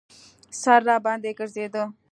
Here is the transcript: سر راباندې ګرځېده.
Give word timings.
سر 0.61 0.79
راباندې 0.87 1.31
ګرځېده. 1.39 1.83